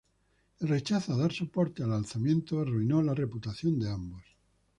El 0.59 0.67
rechazo 0.69 1.13
a 1.13 1.17
dar 1.17 1.31
soporte 1.31 1.83
al 1.83 1.93
alzamiento 1.93 2.59
arruinó 2.59 3.03
la 3.03 3.13
reputación 3.13 3.77
de 3.77 3.91
ambos. 3.91 4.23